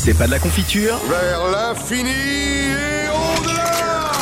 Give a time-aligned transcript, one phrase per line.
[0.00, 4.12] C'est pas de la confiture Vers l'infini et au-delà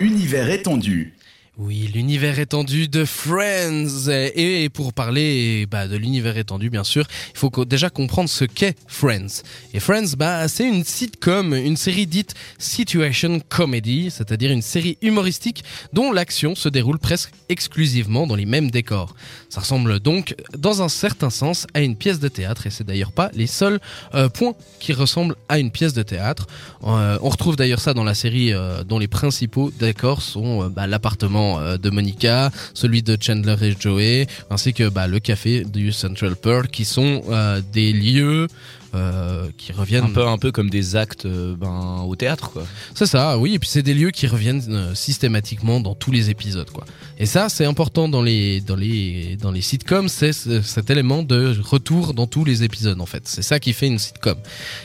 [0.00, 1.14] Univers étendu.
[1.60, 4.08] Oui, l'univers étendu de Friends.
[4.08, 7.04] Et pour parler bah, de l'univers étendu, bien sûr,
[7.34, 9.42] il faut déjà comprendre ce qu'est Friends.
[9.74, 15.64] Et Friends, bah, c'est une sitcom, une série dite situation comedy, c'est-à-dire une série humoristique
[15.92, 19.16] dont l'action se déroule presque exclusivement dans les mêmes décors.
[19.48, 23.10] Ça ressemble donc, dans un certain sens, à une pièce de théâtre, et c'est d'ailleurs
[23.10, 23.80] pas les seuls
[24.14, 26.46] euh, points qui ressemblent à une pièce de théâtre.
[26.84, 30.86] Euh, on retrouve d'ailleurs ça dans la série, euh, dont les principaux décors sont bah,
[30.86, 35.92] l'appartement euh, de Monica, celui de Chandler et Joey, ainsi que bah, le café du
[35.92, 38.48] Central Perk, qui sont euh, des lieux
[38.94, 42.66] euh, qui reviennent un peu un peu comme des actes euh, ben, au théâtre quoi.
[42.94, 46.30] C'est ça, oui, et puis c'est des lieux qui reviennent euh, systématiquement dans tous les
[46.30, 46.84] épisodes quoi.
[47.18, 51.56] Et ça c'est important dans les dans les dans les sitcoms, c'est cet élément de
[51.62, 53.22] retour dans tous les épisodes en fait.
[53.26, 54.38] C'est ça qui fait une sitcom.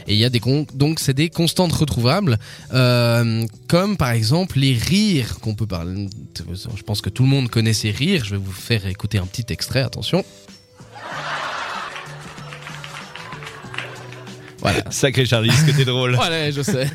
[0.07, 0.41] Et il y a des
[0.73, 2.37] donc c'est des constantes retrouvables
[2.69, 6.07] comme par exemple les rires qu'on peut parler
[6.75, 9.25] je pense que tout le monde connaît ces rires, je vais vous faire écouter un
[9.25, 10.23] petit extrait, attention.
[14.59, 14.83] Voilà.
[14.89, 16.15] Sacré Charlie, ce que t'es drôle.
[16.15, 16.87] voilà, je sais.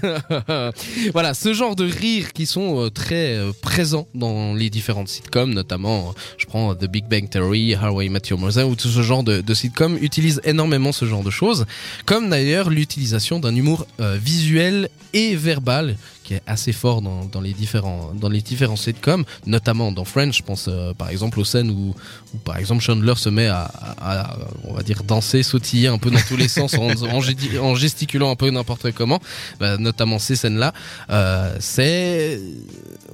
[1.13, 5.53] voilà, ce genre de rires qui sont euh, très euh, présents dans les différentes sitcoms,
[5.53, 9.03] notamment, je prends The Big Bang Theory, How I Met Your Mother, ou tout ce
[9.03, 11.67] genre de, de sitcoms utilisent énormément ce genre de choses,
[12.07, 15.97] comme d'ailleurs l'utilisation d'un humour euh, visuel et verbal
[16.29, 20.33] qui est assez fort dans, dans, les différents dans les différents sitcoms, notamment dans Friends.
[20.33, 21.95] Je pense euh, par exemple aux scènes où,
[22.35, 25.97] où, par exemple Chandler se met à, à, à, on va dire danser, sautiller un
[25.97, 27.23] peu dans tous les sens en, en,
[27.63, 29.21] en, gesticulant un peu n'importe comment,
[29.59, 30.75] bah, notamment ces scènes-là.
[31.09, 32.39] Euh, c'est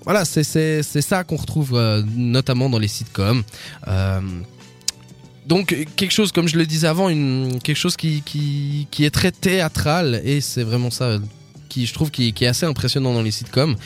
[0.03, 3.45] voilà, c'est ça qu'on retrouve euh, notamment dans les sitcoms.
[5.47, 9.11] Donc quelque chose comme je le disais avant une quelque chose qui qui qui est
[9.11, 11.19] très théâtral et c'est vraiment ça
[11.69, 13.77] qui, je trouve, qui, est assez impressionnant dans les sitcoms.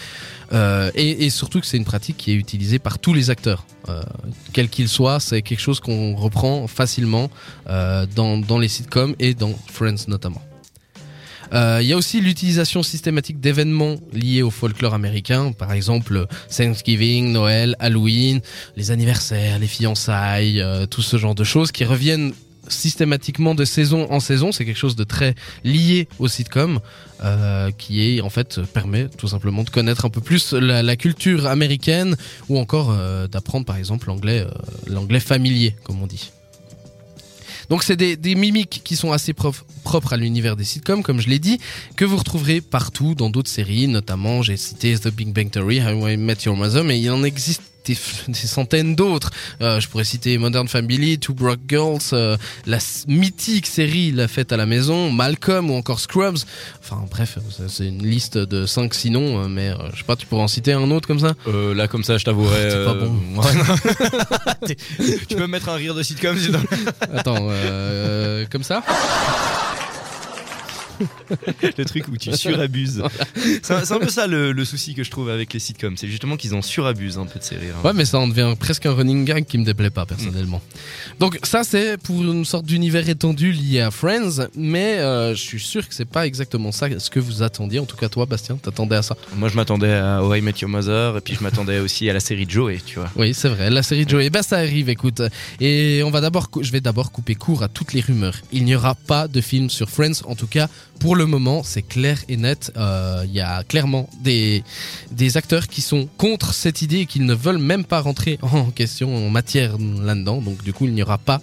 [0.53, 4.03] Euh, et, surtout que c'est une pratique qui est utilisée par tous les acteurs, euh,
[4.53, 5.21] quels qu'ils soient.
[5.21, 7.31] C'est quelque chose qu'on reprend facilement
[7.69, 10.43] euh, dans, dans les sitcoms et dans Friends notamment.
[11.51, 17.75] Il y a aussi l'utilisation systématique d'événements liés au folklore américain, par exemple Thanksgiving, Noël,
[17.79, 18.43] Halloween,
[18.77, 22.35] les anniversaires, les fiançailles, tout ce genre de choses qui reviennent
[22.69, 24.53] systématiquement de saison en saison.
[24.53, 25.35] C'est quelque chose de très
[25.65, 26.81] lié au sitcom,
[27.23, 31.47] euh, qui est en fait permet tout simplement de connaître un peu plus la, culture
[31.47, 32.17] américaine
[32.49, 34.51] ou encore euh, d'apprendre par exemple l'anglais, euh,
[34.87, 36.31] l'anglais familier, comme on dit.
[37.69, 41.39] Donc c'est des, mimiques qui sont assez propres à l'univers des sitcoms, comme je l'ai
[41.39, 41.59] dit,
[41.97, 46.09] que vous retrouverez partout dans d'autres séries, notamment j'ai cité The Big Bang Theory, How
[46.09, 49.31] I Met Your Mother, mais il en existe des, des centaines d'autres.
[49.61, 54.53] Euh, je pourrais citer Modern Family, Two Broke Girls, euh, la mythique série La Fête
[54.53, 56.39] à la Maison, Malcolm ou encore Scrubs.
[56.83, 57.39] Enfin bref,
[57.69, 60.49] c'est une liste de 5 6 noms, mais euh, je sais pas, tu pourrais en
[60.49, 61.35] citer un autre comme ça?
[61.47, 62.71] Euh, Là comme ça, je t'avouerais...
[62.71, 63.15] C'est pas bon.
[65.29, 66.37] tu peux me mettre un rire de sitcom
[67.15, 68.83] Attends, euh, comme ça?
[71.79, 73.03] le truc où tu surabuses.
[73.63, 76.09] C'est un, un, peu ça le, le, souci que je trouve avec les sitcoms, c'est
[76.09, 77.75] justement qu'ils en surabusent un peu de ces rires.
[77.85, 80.61] Ouais, mais ça en devient presque un running gag qui me déplaît pas personnellement.
[81.19, 85.61] Donc ça c'est pour une sorte d'univers étendu lié à Friends, mais euh, je suis
[85.61, 87.79] sûr que c'est pas exactement ça ce que vous attendiez.
[87.79, 90.55] En tout cas toi, Bastien, t'attendais à ça Moi je m'attendais à How I Met
[90.61, 93.11] Your Mother et puis je m'attendais aussi à la série Joey, tu vois.
[93.17, 94.31] Oui, c'est vrai, la série Joey.
[94.31, 95.23] Bah ça arrive, écoute.
[95.61, 98.37] Et on va d'abord, je vais d'abord couper court à toutes les rumeurs.
[98.53, 101.83] Il n'y aura pas de film sur Friends, en tout cas pour le moment, c'est
[101.83, 102.73] clair et net.
[102.75, 104.65] Il euh, y a clairement des,
[105.11, 108.71] des acteurs qui sont contre cette idée et qui ne veulent même pas rentrer en
[108.71, 110.41] question, en matière là-dedans.
[110.41, 111.41] Donc du coup, il n'y aura pas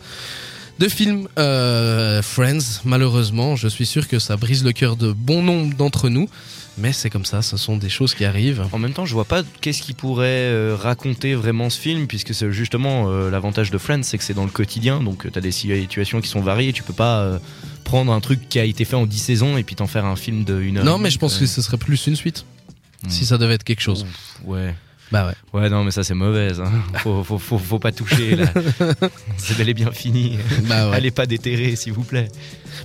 [0.80, 2.81] de film euh, Friends.
[2.84, 6.30] Malheureusement, je suis sûr que ça brise le cœur de bon nombre d'entre nous.
[6.78, 8.68] Mais c'est comme ça, ce sont des choses qui arrivent.
[8.74, 12.34] En même temps, je vois pas qu'est-ce qui pourrait euh, raconter vraiment ce film, puisque
[12.34, 15.41] c'est justement euh, l'avantage de Friends, c'est que c'est dans le quotidien, donc tu as
[15.41, 17.40] des situations qui sont variées, tu peux pas
[17.85, 20.18] prendre un truc qui a été fait en 10 saisons et puis t'en faire un
[20.18, 20.84] film de une heure.
[20.84, 22.46] Non, mais je pense que ce serait plus une suite,
[23.08, 24.03] si ça devait être quelque chose.
[24.03, 24.76] Ouf, ouais.
[25.11, 25.59] Bah ouais.
[25.59, 26.59] Ouais, non, mais ça c'est mauvaise.
[26.59, 26.72] Hein.
[27.03, 28.35] Faut, faut, faut, faut, pas toucher.
[28.35, 28.46] Là.
[29.37, 30.37] c'est bel et bien fini.
[30.63, 30.96] Bah ouais.
[30.96, 32.28] Allez pas déterrer, s'il vous plaît.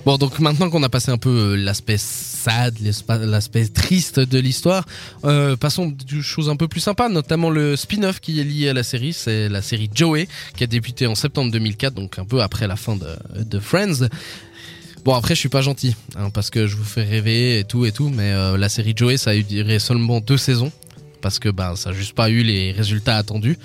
[0.05, 2.77] Bon, donc maintenant qu'on a passé un peu l'aspect sad,
[3.09, 4.85] l'aspect triste de l'histoire,
[5.25, 8.73] euh, passons des choses un peu plus sympas, notamment le spin-off qui est lié à
[8.73, 12.41] la série, c'est la série Joey, qui a débuté en septembre 2004, donc un peu
[12.41, 14.07] après la fin de, de Friends.
[15.03, 17.85] Bon après je suis pas gentil hein, parce que je vous fais rêver et tout
[17.85, 20.71] et tout mais euh, la série Joey ça a duré seulement deux saisons
[21.21, 23.57] parce que bah ça n'a juste pas eu les résultats attendus.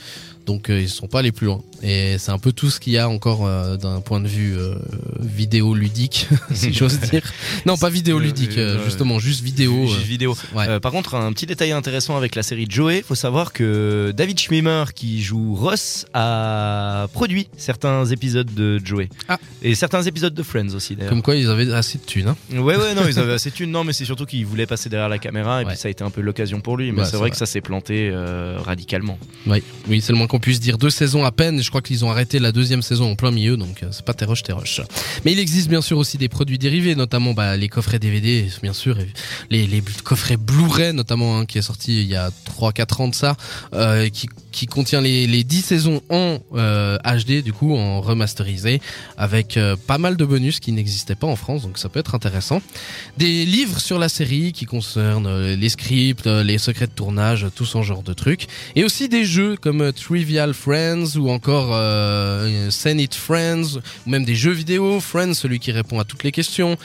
[0.47, 1.61] Donc euh, ils sont pas allés plus loin.
[1.83, 4.57] Et c'est un peu tout ce qu'il y a encore euh, d'un point de vue
[4.57, 4.77] euh,
[5.21, 7.23] vidéo ludique, si j'ose dire.
[7.67, 9.87] Non, pas vidéo ludique, justement, juste vidéo.
[9.87, 10.37] Juste vidéo.
[10.55, 10.81] ouais.
[10.81, 14.85] Par contre, un petit détail intéressant avec la série Joey, faut savoir que David Schwimmer,
[14.95, 19.09] qui joue Ross, a produit certains épisodes de Joey.
[19.29, 19.39] Ah.
[19.63, 21.11] Et certains épisodes de Friends aussi, d'ailleurs.
[21.11, 22.29] Comme quoi ils avaient assez de thunes.
[22.29, 22.37] Hein.
[22.53, 23.71] Ouais, ouais, non, ils avaient assez de thunes.
[23.71, 25.73] Non, mais c'est surtout qu'il voulait passer derrière la caméra et Ouais.
[25.73, 26.93] puis ça a été un peu l'occasion pour lui.
[26.93, 27.31] Mais Ouais, c'est vrai vrai.
[27.31, 29.19] que ça s'est planté euh, radicalement.
[29.47, 30.77] Oui, oui c'est le moins qu'on puisse dire.
[30.77, 31.63] Deux saisons à peine.
[31.63, 34.13] Je crois qu'ils ont arrêté la deuxième saison en plein milieu, donc euh, c'est pas
[34.13, 34.83] Terroche Terroche.
[35.25, 38.75] Mais il existe bien sûr aussi des produits dérivés, notamment bah, les coffrets DVD, bien
[38.75, 38.99] sûr,
[39.51, 43.37] les, coffrets Blu-ray, notamment hein, qui est sorti il y a 3-4 ans de ça,
[43.73, 48.83] euh, qui, contient les, les 10 saisons en euh, HD, du coup, en remasterisé,
[49.17, 52.15] avec euh, pas mal de bonus qui n'existaient pas en France, donc ça peut être
[52.15, 52.61] intéressant.
[53.17, 57.47] Des livres sur la série qui concernent euh, les scripts, euh, les secrets de tournage,
[57.55, 58.47] tout ce genre de trucs.
[58.75, 59.93] Et aussi des jeux comme euh,
[60.53, 65.73] Friends ou encore euh, Send It Friends, ou même des jeux vidéo, Friends, celui qui
[65.73, 66.77] répond à toutes les questions.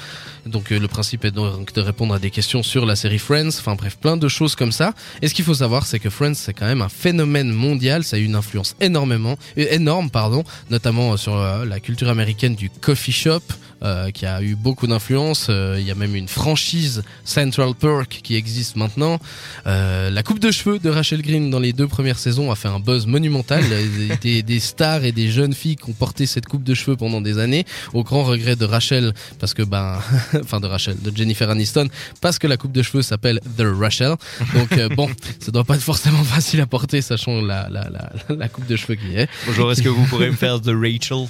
[0.45, 3.49] Donc euh, le principe est donc de répondre à des questions sur la série Friends,
[3.59, 4.93] enfin bref, plein de choses comme ça.
[5.21, 8.17] Et ce qu'il faut savoir, c'est que Friends, c'est quand même un phénomène mondial, ça
[8.17, 12.69] a eu une influence énormément, euh, énorme, pardon, notamment euh, sur la culture américaine du
[12.69, 13.41] coffee shop,
[13.83, 15.47] euh, qui a eu beaucoup d'influence.
[15.49, 19.19] Euh, Il y a même une franchise Central Perk qui existe maintenant.
[19.65, 22.67] Euh, la coupe de cheveux de Rachel Green dans les deux premières saisons a fait
[22.67, 23.63] un buzz monumental.
[24.21, 27.21] Des, des stars et des jeunes filles qui ont porté cette coupe de cheveux pendant
[27.21, 29.99] des années, au grand regret de Rachel, parce que ben,
[30.41, 31.87] enfin de Rachel, de Jennifer Aniston,
[32.19, 34.15] parce que la coupe de cheveux s'appelle The Rachel.
[34.53, 38.47] Donc bon, ça doit pas être forcément facile à porter, sachant la, la, la, la
[38.49, 39.27] coupe de cheveux qui est.
[39.47, 41.27] Bonjour, est-ce que vous pourrez me faire The Rachel?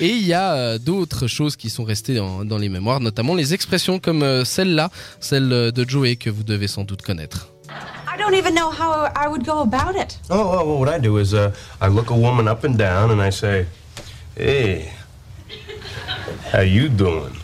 [0.00, 3.52] Et il y a d'autres choses qui sont restées dans, dans les mémoires, notamment les
[3.52, 4.88] expressions comme euh, celle-là,
[5.20, 7.50] celle euh, de Joey que vous devez sans doute connaître.
[7.68, 10.18] I don't even know how I would go about it.
[10.30, 11.50] Oh, well, well, what I do is uh,
[11.82, 13.66] I look a woman up and down and I say,
[14.34, 14.90] "Hey,
[16.54, 17.34] how you doing?"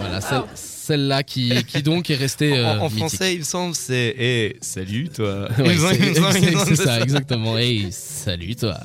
[0.00, 0.46] Voilà, celle-
[0.86, 2.98] celle-là qui, qui donc est restée euh, En, en mythique.
[2.98, 5.48] français, il me semble, c'est Eh, salut toi.
[5.58, 5.76] Ouais,
[6.66, 7.56] c'est ça, exactement.
[7.58, 8.78] Hey, salut toi.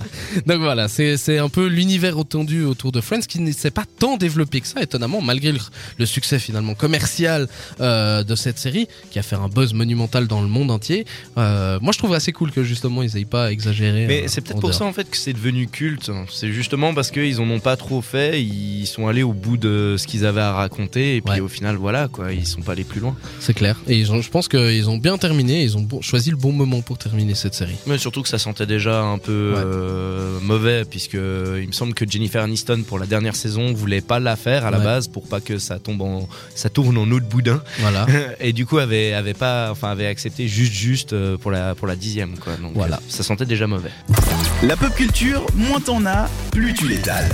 [0.46, 4.18] Donc voilà, c'est un peu l'univers étendu autour de Friends qui ne s'est pas tant
[4.18, 5.60] développé que ça, étonnamment, malgré le,
[5.98, 7.48] le succès finalement commercial
[7.82, 11.06] euh, de cette série, qui a fait un buzz monumental dans le monde entier.
[11.38, 14.06] Euh, moi, je trouve assez cool que justement ils aient pas exagéré.
[14.08, 14.80] Mais euh, c'est peut-être pour dehors.
[14.80, 16.12] ça en fait que c'est devenu culte.
[16.32, 19.96] C'est justement parce qu'ils en ont pas trop fait, ils sont allés au bout de
[19.98, 21.40] ce qu'ils avaient à raconter et puis Ouais.
[21.42, 23.16] au final voilà quoi, ils sont pas allés plus loin.
[23.40, 23.78] C'est clair.
[23.88, 26.52] Et ils ont- je pense qu'ils ont bien terminé, ils ont bon- choisi le bon
[26.52, 27.78] moment pour terminer cette série.
[27.86, 29.62] Mais surtout que ça sentait déjà un peu Ouais.
[29.64, 34.02] euh, mauvais puisque euh, il me semble que Jennifer Aniston pour la dernière saison voulait
[34.02, 34.84] pas la faire à la Ouais.
[34.84, 38.06] base pour pas que ça tombe en ça tourne en eau de boudin Voilà.
[38.42, 41.88] et du coup avait avait pas enfin avait accepté juste juste euh, pour la pour
[41.88, 42.58] la dixième quoi.
[42.58, 43.00] Donc Voilà.
[43.08, 43.92] ça sentait déjà mauvais.
[44.64, 47.30] La pop culture, moins t'en as, plus tu l'étales.